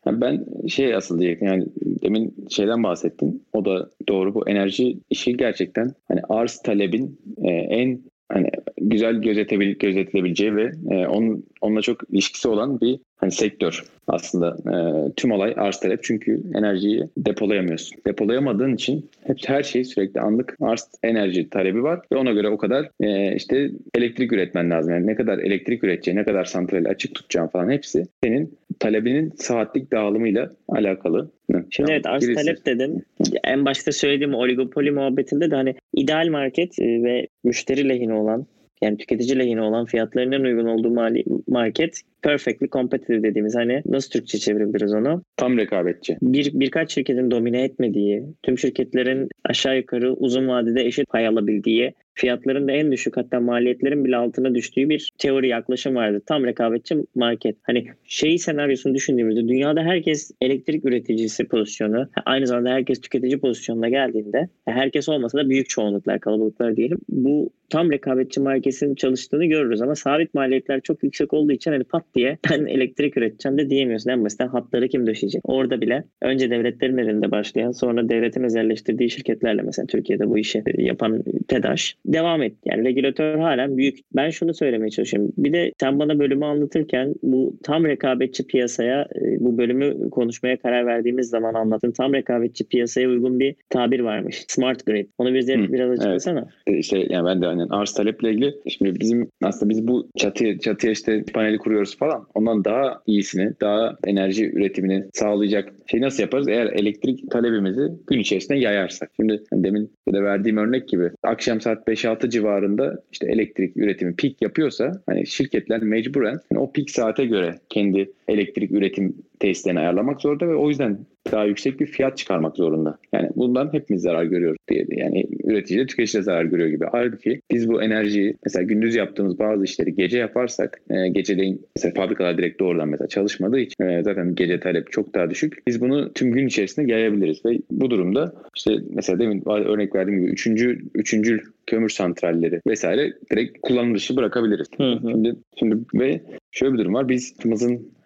[0.07, 1.67] Ben şey asıl diyecektim yani
[2.03, 3.43] demin şeyden bahsettin.
[3.53, 8.51] O da doğru bu enerji işi gerçekten hani arz talebin e, en hani
[8.91, 14.75] güzel gözetebil gözetilebileceği ve e, onun onunla çok ilişkisi olan bir hani sektör aslında e,
[15.17, 17.99] tüm olay arz talep çünkü enerjiyi depolayamıyorsun.
[18.07, 22.59] Depolayamadığın için hep her şey sürekli anlık arz enerji talebi var ve ona göre o
[22.59, 24.93] kadar e, işte elektrik üretmen lazım.
[24.93, 29.93] Yani ne kadar elektrik üreteceğin, ne kadar santrali açık tutacağın falan hepsi senin talebinin saatlik
[29.93, 31.31] dağılımıyla alakalı.
[31.51, 31.91] Şimdi tamam.
[31.91, 33.05] evet arz talep dedin.
[33.45, 38.47] En başta söylediğim oligopoli muhabbetinde de hani ideal market e, ve müşteri lehine olan
[38.83, 44.11] yani tüketici lehine olan fiyatların en uygun olduğu mali market perfectly competitive dediğimiz hani nasıl
[44.11, 45.23] Türkçe çevirebiliriz onu?
[45.37, 46.17] Tam rekabetçi.
[46.23, 52.69] Bir birkaç şirketin domine etmediği, tüm şirketlerin aşağı yukarı uzun vadede eşit pay alabildiği, fiyatların
[52.69, 56.23] da en düşük hatta maliyetlerin bile altına düştüğü bir teori yaklaşım vardı.
[56.27, 57.57] Tam rekabetçi market.
[57.63, 64.49] Hani şey senaryosunu düşündüğümüzde dünyada herkes elektrik üreticisi pozisyonu, aynı zamanda herkes tüketici pozisyonuna geldiğinde
[64.67, 66.99] herkes olmasa da büyük çoğunluklar, kalabalıklar diyelim.
[67.09, 72.08] Bu tam rekabetçi marketin çalıştığını görürüz ama sabit maliyetler çok yüksek olduğu için hani pat
[72.15, 74.11] diye ben elektrik üreteceğim de diyemiyorsun.
[74.11, 75.43] En basitten hatları kim döşeyecek?
[75.45, 81.23] Orada bile önce devletlerin elinde başlayan sonra devletin özelleştirdiği şirketlerle mesela Türkiye'de bu işi yapan
[81.49, 82.53] TEDAŞ devam et.
[82.65, 83.99] Yani regülatör halen büyük.
[84.17, 85.33] Ben şunu söylemeye çalışıyorum.
[85.39, 90.87] Bir de sen bana bölümü anlatırken bu tam rekabetçi piyasaya e, bu bölümü konuşmaya karar
[90.87, 91.93] verdiğimiz zaman anlattın.
[91.93, 94.45] Tam rekabetçi piyasaya uygun bir tabir varmış.
[94.49, 95.07] Smart grid.
[95.19, 96.49] Onu bize Hı, biraz açıklasana.
[96.67, 100.59] E, İşte yani ben de hani arz taleple ilgili şimdi bizim aslında biz bu çatıya
[100.59, 102.27] çatıya işte paneli kuruyoruz falan.
[102.35, 106.49] Ondan daha iyisini, daha enerji üretimini sağlayacak şey nasıl yaparız?
[106.49, 109.11] Eğer elektrik talebimizi gün içerisinde yayarsak.
[109.17, 114.43] Şimdi hani demin de verdiğim örnek gibi akşam saat 5-6 civarında işte elektrik üretimi pik
[114.43, 120.49] yapıyorsa hani şirketler mecburen hani o pik saate göre kendi elektrik üretim tesislerini ayarlamak zorunda
[120.49, 120.99] ve o yüzden
[121.33, 122.99] daha yüksek bir fiyat çıkarmak zorunda.
[123.13, 124.87] Yani bundan hepimiz zarar görüyoruz diye.
[124.91, 126.85] Yani üretici de tüketici de zarar görüyor gibi.
[126.93, 132.39] Halbuki biz bu enerjiyi mesela gündüz yaptığımız bazı işleri gece yaparsak e, geceleyin mesela fabrikalar
[132.39, 135.67] direkt doğrudan mesela çalışmadığı için e, zaten gece talep çok daha düşük.
[135.67, 140.31] Biz bunu tüm gün içerisinde yayabiliriz ve bu durumda işte mesela demin örnek verdiğim gibi
[140.31, 144.69] üçüncü, üçüncül kömür santralleri vesaire direkt kullanım dışı bırakabiliriz.
[144.77, 145.11] Hı hı.
[145.11, 146.21] Şimdi, şimdi ve
[146.51, 147.09] şöyle bir durum var.
[147.09, 147.37] Biz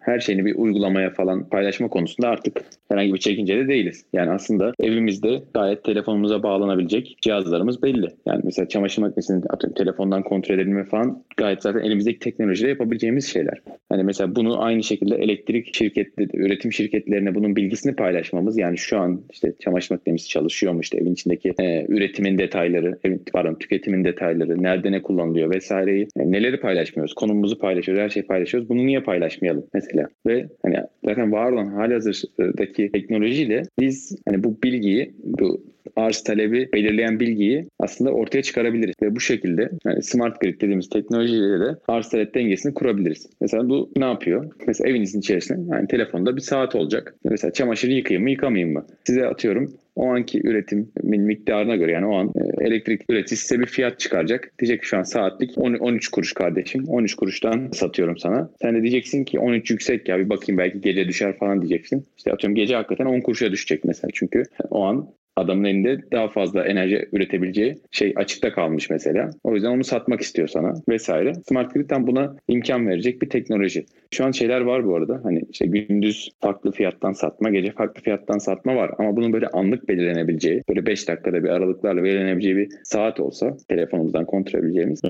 [0.03, 4.05] her şeyini bir uygulamaya falan paylaşma konusunda artık herhangi bir çekince de değiliz.
[4.13, 8.07] Yani aslında evimizde gayet telefonumuza bağlanabilecek cihazlarımız belli.
[8.25, 13.61] Yani mesela çamaşır makinesini atıyorum telefondan kontrol edebilme falan gayet zaten elimizdeki teknolojiyle yapabileceğimiz şeyler.
[13.89, 19.21] Hani mesela bunu aynı şekilde elektrik şirketleri, üretim şirketlerine bunun bilgisini paylaşmamız yani şu an
[19.31, 24.63] işte çamaşır makinemiz çalışıyor mu işte evin içindeki e, üretimin detayları, evin, pardon tüketimin detayları,
[24.63, 28.69] nerede ne kullanılıyor vesaireyi yani neleri paylaşmıyoruz, konumumuzu paylaşıyoruz, her şeyi paylaşıyoruz.
[28.69, 29.92] Bunu niye paylaşmayalım mesela?
[30.27, 30.75] Ve hani
[31.05, 35.63] zaten var olan halihazırdaki teknolojiyle biz hani bu bilgiyi, bu
[35.95, 38.95] arz talebi belirleyen bilgiyi aslında ortaya çıkarabiliriz.
[39.01, 43.29] Ve bu şekilde yani smart grid dediğimiz teknolojiyle de arz talep dengesini kurabiliriz.
[43.41, 44.51] Mesela bu ne yapıyor?
[44.67, 47.15] Mesela evinizin içerisinde yani telefonda bir saat olacak.
[47.23, 48.85] Mesela çamaşırı yıkayayım mı yıkamayayım mı?
[49.03, 53.65] Size atıyorum o anki üretimin miktarına göre yani o an e, elektrik üreticisi size bir
[53.65, 54.51] fiyat çıkaracak.
[54.59, 56.83] Diyecek ki şu an saatlik 10, 13 kuruş kardeşim.
[56.87, 58.49] 13 kuruştan satıyorum sana.
[58.61, 62.05] Sen de diyeceksin ki 13 yüksek ya bir bakayım belki gece düşer falan diyeceksin.
[62.17, 64.11] İşte atıyorum gece hakikaten 10 kuruşa düşecek mesela.
[64.13, 69.29] Çünkü o an adamın elinde daha fazla enerji üretebileceği şey açıkta kalmış mesela.
[69.43, 71.33] O yüzden onu satmak istiyor sana vesaire.
[71.33, 73.85] Smart Grid tam buna imkan verecek bir teknoloji.
[74.11, 75.19] Şu an şeyler var bu arada.
[75.23, 78.91] Hani işte gündüz farklı fiyattan satma, gece farklı fiyattan satma var.
[78.97, 84.25] Ama bunun böyle anlık belirlenebileceği, böyle 5 dakikada bir aralıklarla belirlenebileceği bir saat olsa telefonumuzdan
[84.25, 85.01] kontrol edebileceğimiz.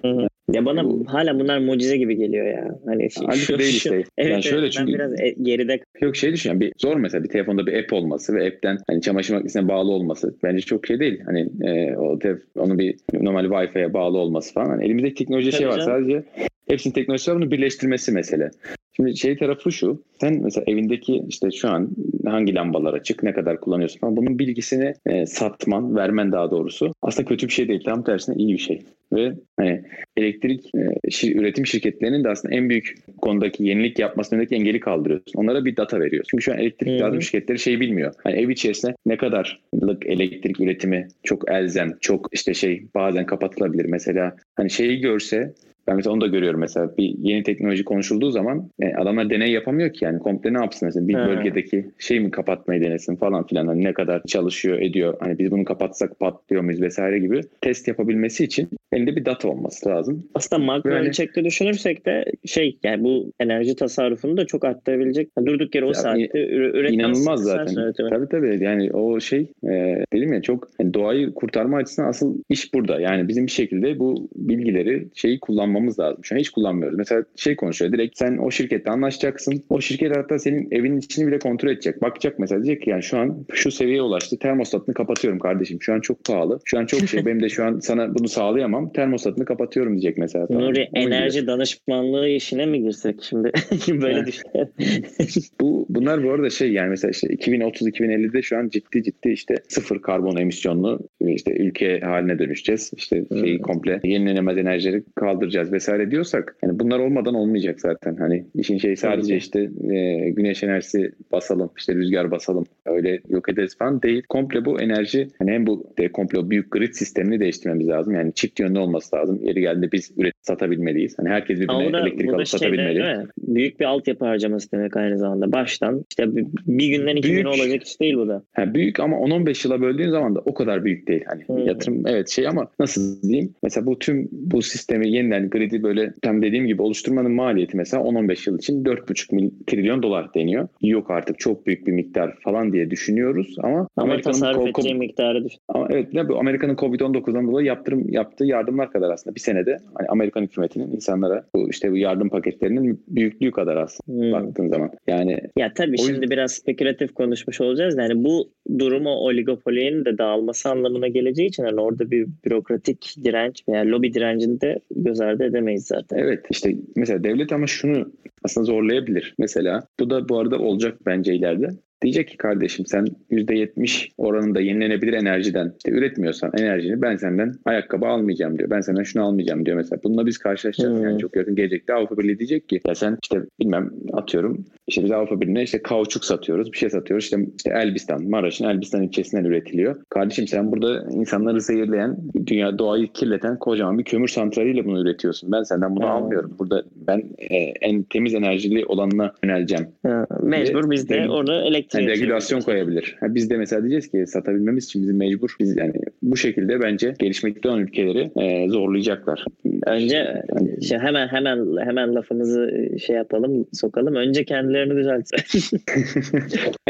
[0.51, 2.79] Ya bana bu, hala bunlar mucize gibi geliyor ya.
[2.85, 4.03] Hani şey, şu, değil işte.
[4.17, 7.23] Evet, yani şöyle çünkü ben biraz e, geride Yok şey düşün yani bir zor mesela
[7.23, 10.12] bir telefonda bir app olması ve app'ten hani çamaşır makinesine bağlı olması
[10.43, 11.21] bence çok şey değil.
[11.25, 14.69] Hani e, o tef, onun bir normal Wi-Fi'ye bağlı olması falan.
[14.69, 15.85] Hani elimizde teknoloji Tabii şey var canım.
[15.85, 16.23] sadece
[16.67, 18.51] hepsinin teknolojisi var bunu birleştirmesi mesele.
[18.95, 20.01] Şimdi şey tarafı şu.
[20.21, 21.89] Sen mesela evindeki işte şu an
[22.25, 27.29] hangi lambalar açık, ne kadar kullanıyorsun falan bunun bilgisini e, satman, vermen daha doğrusu aslında
[27.29, 27.83] kötü bir şey değil.
[27.85, 28.81] Tam tersine iyi bir şey.
[29.13, 29.81] Ve hani
[30.17, 35.33] elektrik e, şir, üretim şirketlerinin de aslında en büyük konudaki yenilik yapmasındaki engeli kaldırıyorsun.
[35.35, 36.29] Onlara bir data veriyorsun.
[36.29, 38.13] Çünkü şu an elektrik dağıtım şirketleri şey bilmiyor.
[38.23, 43.85] Hani ev içerisinde ne kadarlık elektrik üretimi çok elzem, çok işte şey bazen kapatılabilir.
[43.85, 45.53] Mesela hani şeyi görse
[45.87, 49.51] ben mesela onu da görüyorum mesela bir yeni teknoloji konuşulduğu zaman yani e, adamlar deney
[49.51, 51.27] yapamıyor ki yani komple ne yapsın mesela bir He.
[51.27, 55.65] bölgedeki şey mi kapatmayı denesin falan filan hani ne kadar çalışıyor ediyor hani biz bunu
[55.65, 60.27] kapatsak patlıyor muyuz vesaire gibi test yapabilmesi için elinde bir data olması lazım.
[60.35, 61.09] Aslında makro Böyle...
[61.09, 65.29] ölçekte düşünürsek de şey yani bu enerji tasarrufunu da çok arttırabilecek.
[65.37, 66.93] Yani durduk yere o ya, saatte üretmez.
[66.93, 67.93] İnanılmaz zaten.
[68.09, 72.73] Tabii tabii yani o şey e, dedim ya çok yani doğayı kurtarma açısından asıl iş
[72.73, 72.99] burada.
[72.99, 76.23] Yani bizim bir şekilde bu bilgileri şeyi kullanmamız lazım.
[76.23, 76.97] Şu an hiç kullanmıyoruz.
[76.97, 79.63] Mesela şey konuşuyor direkt sen o şirkette anlaşacaksın.
[79.69, 82.01] O şirket hatta senin evinin içini bile kontrol edecek.
[82.01, 84.39] Bakacak mesela diyecek ki yani şu an şu seviyeye ulaştı.
[84.39, 85.77] Termostatını kapatıyorum kardeşim.
[85.81, 86.59] Şu an çok pahalı.
[86.65, 87.25] Şu an çok şey.
[87.25, 88.82] Benim de şu an sana bunu sağlayamam.
[88.89, 90.47] Termostatını kapatıyorum diyecek mesela.
[90.49, 91.07] Nuri tamam.
[91.07, 91.47] enerji gibi.
[91.47, 93.51] danışmanlığı işine mi girsek şimdi?
[94.01, 94.73] Böyle düşünüyorum.
[95.61, 100.01] bu, bunlar bu arada şey yani mesela işte 2030-2050'de şu an ciddi ciddi işte sıfır
[100.01, 102.91] karbon emisyonlu işte ülke haline dönüşeceğiz.
[102.97, 108.15] İşte şeyi komple yenilenemez enerjileri kaldıracağız vesaire diyorsak yani bunlar olmadan olmayacak zaten.
[108.15, 113.77] Hani işin şey sadece işte e, güneş enerjisi basalım, işte rüzgar basalım öyle yok ederiz
[113.77, 114.23] falan değil.
[114.29, 118.13] Komple bu enerji hani hem bu de komple büyük grid sistemini değiştirmemiz lazım.
[118.13, 119.39] Yani çift yönlü olması lazım.
[119.43, 121.19] Yeri geldiğinde biz üret satabilmeliyiz.
[121.19, 122.99] Hani herkes birbirine Ama elektrik alıp satabilmeli.
[122.99, 125.51] Şeyde, büyük bir altyapı harcaması demek aynı zamanda.
[125.51, 126.35] Baştan işte
[126.67, 128.43] bir günden iki büyük, gün olacak iş değil bu da.
[128.53, 131.23] Ha, büyük ama 10-15 yıla böldüğün zaman da o kadar büyük değil.
[131.27, 131.67] Hani hmm.
[131.67, 133.53] yatırım evet şey ama nasıl diyeyim?
[133.63, 138.49] Mesela bu tüm bu sistemi yeniden gridi böyle tam dediğim gibi oluşturmanın maliyeti mesela 10-15
[138.49, 140.67] yıl için 4,5 trilyon dolar deniyor.
[140.81, 145.59] Yok artık çok büyük bir miktar falan diye düşünüyoruz ama, Amerika'nın tasarruf edeceği miktarı düşün.
[145.67, 150.07] Ama evet ne bu Amerika'nın Covid-19'dan dolayı yaptırım yaptığı yardımlar kadar aslında bir senede hani
[150.07, 154.31] Amerikan hükümetinin insanlara bu işte bu yardım paketlerinin büyüklüğü kadar aslında hmm.
[154.31, 154.91] baktığın zaman.
[155.07, 156.29] Yani ya tabii şimdi yüzden...
[156.29, 157.97] biraz spekülatif konuşmuş olacağız.
[157.97, 163.85] Yani bu durumu oligopolinin de dağılması anlamına geleceği için yani orada bir bürokratik direnç veya
[163.85, 166.17] lobi direncini de göz ardı edemeyiz zaten.
[166.17, 168.11] Evet işte mesela devlet ama şunu
[168.43, 169.35] aslında zorlayabilir.
[169.37, 171.69] Mesela bu da bu arada olacak bence ileride.
[172.03, 178.59] Diyecek ki kardeşim sen %70 oranında yenilenebilir enerjiden işte üretmiyorsan enerjini ben senden ayakkabı almayacağım
[178.59, 178.69] diyor.
[178.69, 180.03] Ben senden şunu almayacağım diyor mesela.
[180.03, 181.03] Bununla biz karşılaşacağız hmm.
[181.03, 185.11] yani çok yakın gelecekte Avrupa Birliği diyecek ki ya sen işte bilmem atıyorum işte biz
[185.11, 189.95] Avrupa Birliği'ne işte kauçuk satıyoruz bir şey satıyoruz işte, işte Elbistan Maraş'ın Elbistan ilçesinden üretiliyor.
[190.09, 195.51] Kardeşim sen burada insanları zehirleyen dünya doğayı kirleten kocaman bir kömür santraliyle bunu üretiyorsun.
[195.51, 196.11] Ben senden bunu hmm.
[196.11, 196.55] almıyorum.
[196.59, 199.87] Burada ben e, en temiz enerjili olanına yöneleceğim.
[200.01, 200.49] Hmm.
[200.49, 203.15] Mecbur biz de orada elektrik yani regülasyon koyabilir.
[203.19, 207.13] Ha, biz de mesela diyeceğiz ki satabilmemiz için bizim mecbur biz yani bu şekilde bence
[207.19, 209.45] gelişmekte olan ülkeleri e, zorlayacaklar.
[209.85, 210.43] Önce
[210.87, 214.15] şey, hemen hemen hemen lafımızı şey yapalım, sokalım.
[214.15, 215.79] Önce kendilerini düzeltsin.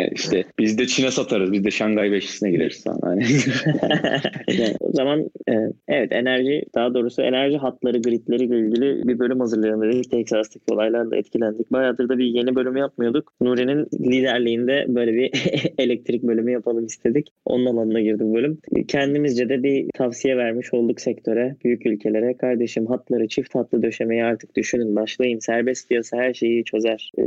[0.12, 1.52] İşte biz de Çin'e satarız.
[1.52, 2.86] Biz de Şangay Beşlisi'ne gireriz.
[3.02, 3.24] Hani.
[4.80, 5.54] o zaman e,
[5.88, 10.12] evet enerji daha doğrusu enerji hatları gridleriyle ilgili bir bölüm hazırlayalım dedik.
[10.12, 11.72] Texas'taki olaylarla etkilendik.
[11.72, 13.34] Bayağıdır da bir yeni bölüm yapmıyorduk.
[13.42, 15.32] Nuri'nin liderliğinde böyle bir
[15.78, 17.30] elektrik bölümü yapalım istedik.
[17.46, 18.58] Onun alanına girdi bu bölüm.
[18.88, 22.38] Kendimizce de bir tavsiye vermiş olduk sektöre, büyük ülkelere.
[22.38, 24.96] Kardeşim hatları çift hatlı döşemeyi artık düşünün.
[24.96, 25.40] Başlayın.
[25.40, 27.12] Serbest piyasa her şeyi çözer.
[27.20, 27.24] E,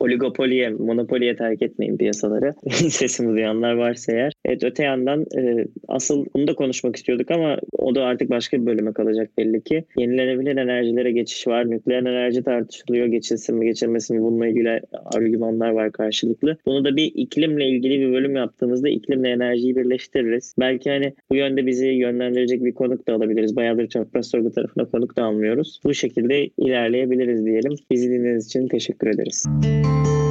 [0.00, 2.54] oligopoliye, monopoliye terk etmeyin piyasaları.
[2.70, 4.32] Sesimi duyanlar varsa eğer.
[4.44, 8.66] Evet öte yandan e, asıl bunu da konuşmak istiyorduk ama o da artık başka bir
[8.66, 9.84] bölüme kalacak belli ki.
[9.96, 11.70] Yenilenebilir enerjilere geçiş var.
[11.70, 13.06] Nükleer enerji tartışılıyor.
[13.06, 16.56] Geçilsin mi geçilmesin mi bununla ilgili argümanlar var karşılıklı.
[16.66, 20.54] Bunu da bir iklimle ilgili bir bölüm yaptığımızda iklimle enerjiyi birleştiririz.
[20.58, 23.56] Belki hani bu yönde bizi yönlendirecek bir konuk da alabiliriz.
[23.56, 25.80] Bayağıdır çapraz sorgu tarafına konuk da almıyoruz.
[25.84, 27.72] Bu şekilde ilerleyebiliriz diyelim.
[27.90, 29.44] Bizi dinlediğiniz için teşekkür ederiz.
[29.48, 30.27] Müzik